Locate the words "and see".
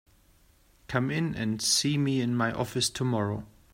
1.35-1.95